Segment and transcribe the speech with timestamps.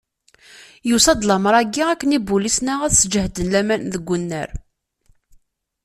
[0.89, 4.49] Yusa-d lamer-agi akken ibulisen-a, ad sǧehden laman deg unnar.